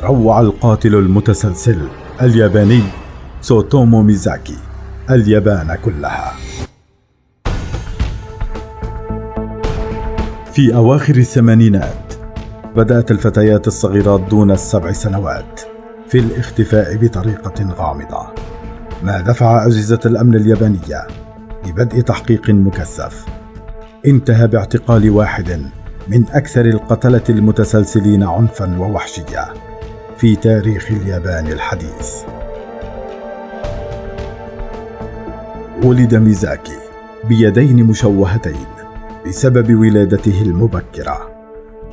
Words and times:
روع 0.00 0.40
القاتل 0.40 0.94
المتسلسل 0.94 1.88
الياباني 2.22 2.82
سوتومو 3.40 4.02
ميزاكي 4.02 4.56
اليابان 5.10 5.78
كلها. 5.84 6.32
في 10.52 10.74
أواخر 10.74 11.16
الثمانينات 11.16 12.14
بدأت 12.76 13.10
الفتيات 13.10 13.66
الصغيرات 13.66 14.20
دون 14.20 14.50
السبع 14.50 14.92
سنوات 14.92 15.60
في 16.08 16.18
الاختفاء 16.18 16.96
بطريقة 16.96 17.74
غامضة 17.78 18.26
ما 19.02 19.20
دفع 19.20 19.66
أجهزة 19.66 20.00
الأمن 20.06 20.34
اليابانية 20.34 21.06
لبدء 21.66 22.00
تحقيق 22.00 22.50
مكثف. 22.50 23.26
انتهى 24.06 24.46
باعتقال 24.46 25.10
واحد 25.10 25.62
من 26.08 26.24
أكثر 26.30 26.64
القتلة 26.64 27.22
المتسلسلين 27.28 28.22
عنفا 28.22 28.78
ووحشية. 28.78 29.71
في 30.22 30.36
تاريخ 30.36 30.90
اليابان 30.90 31.46
الحديث. 31.46 32.14
ولد 35.84 36.14
ميزاكي 36.14 36.78
بيدين 37.28 37.84
مشوهتين 37.84 38.66
بسبب 39.26 39.74
ولادته 39.74 40.42
المبكرة. 40.42 41.30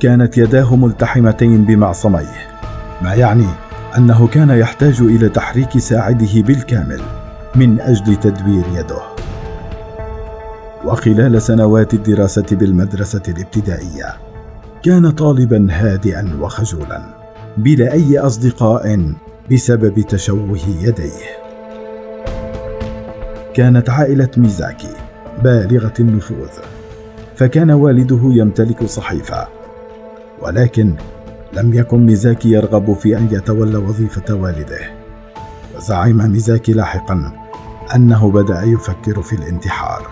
كانت 0.00 0.38
يداه 0.38 0.76
ملتحمتين 0.76 1.64
بمعصميه 1.64 2.48
ما 3.02 3.14
يعني 3.14 3.46
أنه 3.98 4.26
كان 4.26 4.50
يحتاج 4.50 5.00
إلى 5.00 5.28
تحريك 5.28 5.78
ساعده 5.78 6.42
بالكامل 6.42 7.00
من 7.54 7.80
أجل 7.80 8.16
تدوير 8.16 8.64
يده. 8.74 9.02
وخلال 10.84 11.42
سنوات 11.42 11.94
الدراسة 11.94 12.46
بالمدرسة 12.52 13.22
الابتدائية 13.28 14.16
كان 14.82 15.10
طالبا 15.10 15.68
هادئا 15.70 16.36
وخجولا. 16.40 17.19
بلا 17.60 17.92
أي 17.92 18.18
أصدقاء 18.18 19.12
بسبب 19.52 20.00
تشوه 20.00 20.58
يديه. 20.80 21.40
كانت 23.54 23.90
عائلة 23.90 24.28
ميزاكي 24.36 24.94
بالغة 25.42 25.92
النفوذ 26.00 26.50
فكان 27.36 27.70
والده 27.70 28.20
يمتلك 28.22 28.84
صحيفة. 28.84 29.48
ولكن 30.42 30.94
لم 31.52 31.74
يكن 31.74 32.06
ميزاكي 32.06 32.50
يرغب 32.50 32.92
في 32.92 33.18
أن 33.18 33.28
يتولى 33.32 33.76
وظيفة 33.76 34.34
والده. 34.34 34.80
وزعم 35.76 36.30
ميزاكي 36.32 36.72
لاحقا 36.72 37.32
أنه 37.94 38.30
بدأ 38.30 38.62
يفكر 38.62 39.22
في 39.22 39.32
الانتحار. 39.32 40.06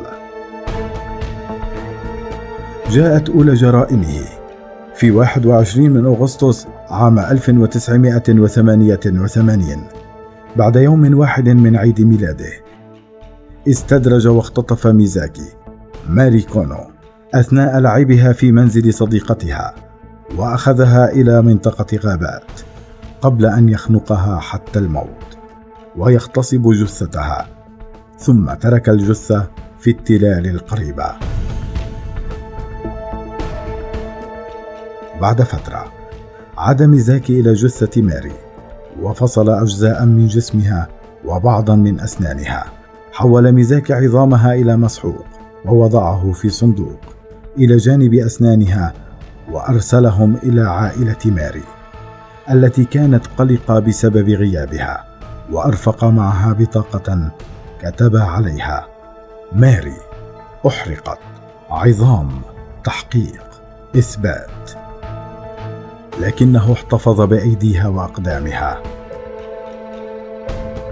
جاءت 2.91 3.29
أولى 3.29 3.53
جرائمه 3.53 4.21
في 4.95 5.11
21 5.11 5.89
من 5.89 6.05
أغسطس 6.05 6.67
عام 6.89 7.19
1988 7.19 9.83
بعد 10.55 10.75
يوم 10.75 11.19
واحد 11.19 11.49
من 11.49 11.75
عيد 11.75 12.01
ميلاده 12.01 12.68
استدرج 13.67 14.27
واختطف 14.27 14.87
ميزاكي. 14.87 15.53
ماري 16.09 16.41
كونو 16.41 16.77
أثناء 17.33 17.79
لعبها 17.79 18.33
في 18.33 18.51
منزل 18.51 18.93
صديقتها 18.93 19.75
وأخذها 20.37 21.11
إلى 21.11 21.41
منطقة 21.41 21.97
غابات 21.97 22.51
قبل 23.21 23.45
أن 23.45 23.69
يخنقها 23.69 24.39
حتى 24.39 24.79
الموت 24.79 25.37
ويغتصب 25.97 26.71
جثتها 26.71 27.47
ثم 28.17 28.53
ترك 28.53 28.89
الجثة 28.89 29.47
في 29.79 29.89
التلال 29.89 30.47
القريبة. 30.47 31.11
بعد 35.21 35.41
فترة 35.41 35.91
عاد 36.57 36.83
ميزاكي 36.83 37.39
إلى 37.39 37.53
جثة 37.53 38.01
ماري 38.01 38.33
وفصل 39.01 39.49
أجزاء 39.49 40.05
من 40.05 40.27
جسمها 40.27 40.87
وبعضا 41.25 41.75
من 41.75 41.99
أسنانها. 41.99 42.78
حول 43.19 43.51
ميزاكي 43.51 43.93
عظامها 43.93 44.53
إلى 44.53 44.77
مسحوق 44.77 45.25
ووضعه 45.65 46.31
في 46.31 46.49
صندوق 46.49 46.99
إلى 47.57 47.77
جانب 47.77 48.13
أسنانها 48.13 48.93
وأرسلهم 49.51 50.35
إلى 50.43 50.61
عائلة 50.61 51.17
ماري 51.25 51.63
التي 52.51 52.85
كانت 52.85 53.27
قلقة 53.37 53.79
بسبب 53.79 54.29
غيابها 54.29 55.05
وأرفق 55.51 56.05
معها 56.05 56.53
بطاقة 56.53 57.31
كتب 57.81 58.15
عليها. 58.15 58.87
ماري 59.53 59.97
أحرقت. 60.67 61.19
عظام 61.69 62.29
تحقيق. 62.83 63.43
إثبات. 63.95 64.71
لكنه 66.21 66.73
احتفظ 66.73 67.21
بأيديها 67.21 67.87
وأقدامها. 67.87 68.81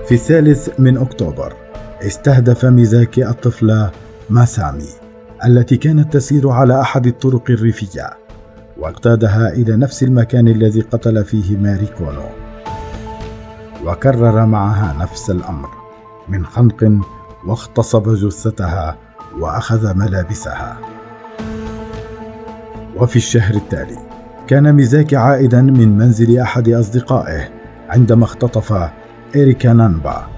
في 0.08 0.14
الثالث 0.14 0.80
من 0.80 0.98
أكتوبر 0.98 1.67
استهدف 2.02 2.66
ميزاكي 2.66 3.30
الطفلة 3.30 3.92
ماسامي 4.30 4.90
التي 5.46 5.78
كانت 5.78 6.14
تسير 6.14 6.50
على 6.50 6.82
أحد 6.82 7.08
الطرق 7.08 7.44
الريفية 7.50 8.10
واقتادها 8.78 9.54
إلى 9.54 9.76
نفس 9.76 10.04
المكان 10.04 10.48
الذي 10.48 10.82
قتل 10.82 11.24
فيه 11.24 11.58
ماري 11.58 11.86
كونو. 11.98 12.30
وكرر 13.86 14.46
معها 14.46 14.96
نفس 15.00 15.30
الأمر 15.30 15.70
من 16.30 16.46
خنق 16.46 17.00
واغتصب 17.48 18.16
جثتها 18.16 18.98
وأخذ 19.40 19.94
ملابسها. 19.94 20.78
وفي 22.96 23.16
الشهر 23.16 23.56
التالي 23.56 23.98
كان 24.48 24.74
ميزاكي 24.74 25.16
عائدا 25.16 25.62
من 25.62 25.98
منزل 25.98 26.40
أحد 26.40 26.70
أصدقائه 26.70 27.50
عندما 27.90 28.24
اختطف 28.24 28.90
إريكا 29.36 29.74
نانبا. 29.74 30.37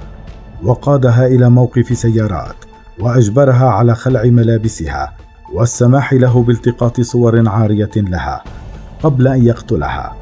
وقادها 0.63 1.27
إلى 1.27 1.49
موقف 1.49 1.97
سيارات 1.97 2.55
وأجبرها 2.99 3.69
على 3.69 3.95
خلع 3.95 4.23
ملابسها 4.23 5.15
والسماح 5.53 6.13
له 6.13 6.43
بالتقاط 6.43 7.01
صور 7.01 7.49
عارية 7.49 7.91
لها 7.95 8.43
قبل 9.03 9.27
أن 9.27 9.45
يقتلها. 9.45 10.15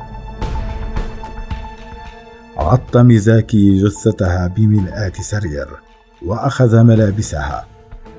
غطى 2.60 3.04
ميزاكي 3.04 3.84
جثتها 3.84 4.48
بملآت 4.48 5.22
سرير 5.22 5.68
وأخذ 6.26 6.84
ملابسها 6.84 7.66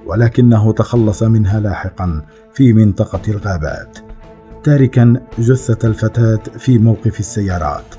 ولكنه 0.06 0.72
تخلص 0.72 1.22
منها 1.22 1.60
لاحقا 1.60 2.22
في 2.54 2.72
منطقة 2.72 3.20
الغابات 3.28 3.98
تاركا 4.64 5.20
جثة 5.38 5.88
الفتاة 5.88 6.40
في 6.58 6.78
موقف 6.78 7.20
السيارات. 7.20 7.94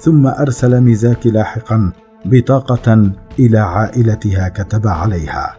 ثم 0.00 0.26
أرسل 0.26 0.80
ميزاكي 0.80 1.30
لاحقا 1.30 1.92
بطاقة 2.24 3.10
إلى 3.38 3.58
عائلتها 3.58 4.48
كتب 4.48 4.86
عليها. 4.86 5.56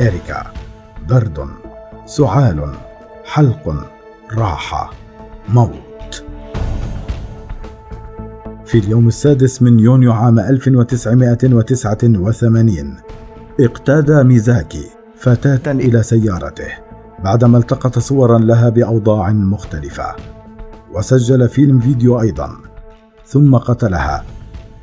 إريكا 0.00 0.42
برد 1.08 1.48
سعال 2.06 2.72
حلق 3.24 3.74
راحة 4.34 4.90
موت. 5.48 6.24
في 8.64 8.78
اليوم 8.78 9.08
السادس 9.08 9.62
من 9.62 9.80
يونيو 9.80 10.12
عام 10.12 10.38
1989 10.38 12.96
اقتاد 13.60 14.10
ميزاكي 14.10 14.90
فتاة 15.16 15.72
إلى 15.72 16.02
سيارته 16.02 16.68
بعدما 17.24 17.58
التقط 17.58 17.98
صورا 17.98 18.38
لها 18.38 18.68
بأوضاع 18.68 19.30
مختلفة 19.30 20.16
وسجل 20.92 21.48
فيلم 21.48 21.80
فيديو 21.80 22.20
أيضا 22.20 22.56
ثم 23.26 23.56
قتلها. 23.56 24.24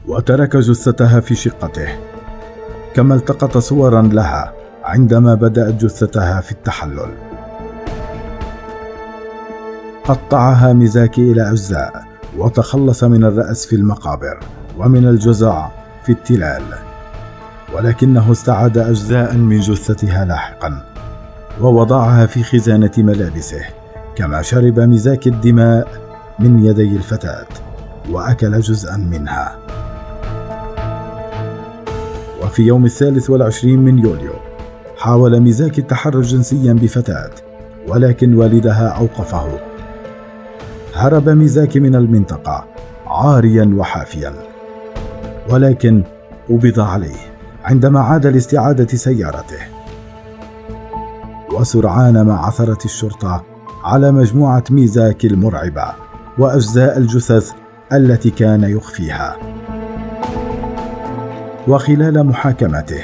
وترك 0.07 0.57
جثتها 0.57 1.19
في 1.19 1.35
شقته 1.35 1.87
كما 2.93 3.15
التقط 3.15 3.57
صورا 3.57 4.01
لها 4.01 4.53
عندما 4.83 5.35
بدأت 5.35 5.73
جثتها 5.73 6.41
في 6.41 6.51
التحلل. 6.51 7.09
قطعها 10.03 10.73
ميزاكي 10.73 11.31
إلى 11.31 11.51
أجزاء 11.51 12.03
وتخلص 12.37 13.03
من 13.03 13.23
الرأس 13.23 13.65
في 13.65 13.75
المقابر 13.75 14.39
ومن 14.77 15.07
الجزع 15.07 15.67
في 16.03 16.11
التلال. 16.11 16.63
ولكنه 17.75 18.31
استعاد 18.31 18.77
أجزاء 18.77 19.37
من 19.37 19.59
جثتها 19.59 20.25
لاحقا 20.25 20.85
ووضعها 21.61 22.25
في 22.25 22.43
خزانة 22.43 22.91
ملابسه 22.97 23.61
كما 24.15 24.41
شرب 24.41 24.79
ميزاكي 24.79 25.29
الدماء 25.29 25.87
من 26.39 26.65
يدي 26.65 26.95
الفتاة 26.95 27.47
وأكل 28.09 28.59
جزءا 28.59 28.97
منها. 28.97 29.55
وفي 32.53 32.63
يوم 32.63 32.85
الثالث 32.85 33.29
والعشرين 33.29 33.79
من 33.79 33.99
يوليو. 33.99 34.33
حاول 34.97 35.39
ميزاكي 35.39 35.81
التحرش 35.81 36.33
جنسيا 36.33 36.73
بفتاة 36.73 37.31
ولكن 37.87 38.33
والدها 38.33 38.87
أوقفه. 38.87 39.59
هرب 40.93 41.29
ميزاكي 41.29 41.79
من 41.79 41.95
المنطقة 41.95 42.65
عاريا 43.07 43.75
وحافيا 43.77 44.33
ولكن 45.49 46.03
قبض 46.49 46.79
عليه 46.79 47.19
عندما 47.63 47.99
عاد 47.99 48.27
لاستعادة 48.27 48.87
سيارته. 48.87 49.59
وسرعان 51.53 52.21
ما 52.21 52.33
عثرت 52.33 52.85
الشرطة 52.85 53.43
على 53.83 54.11
مجموعة 54.11 54.63
ميزاكي 54.69 55.27
المرعبة 55.27 55.85
وأجزاء 56.37 56.97
الجثث 56.97 57.51
التي 57.93 58.29
كان 58.29 58.63
يخفيها. 58.63 59.52
وخلال 61.67 62.23
محاكمته 62.23 63.01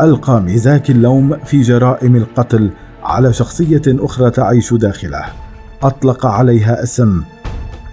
ألقى 0.00 0.40
ميزاكي 0.40 0.92
اللوم 0.92 1.36
في 1.44 1.60
جرائم 1.60 2.16
القتل 2.16 2.70
على 3.02 3.32
شخصية 3.32 3.82
أخرى 3.86 4.30
تعيش 4.30 4.74
داخله 4.74 5.24
أطلق 5.82 6.26
عليها 6.26 6.82
اسم 6.82 7.22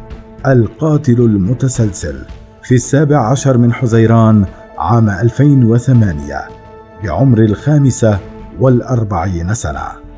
القاتل 0.48 1.22
المتسلسل 1.22 2.26
في 2.64 2.76
السابع 2.76 3.32
عشر 3.32 3.58
من 3.58 3.74
حزيران 3.74 4.46
عام 4.78 5.10
2008 5.10 6.48
بعمر 7.04 7.40
الخامسة 7.40 8.20
والأربعين 8.60 9.54
سنة. 9.54 10.09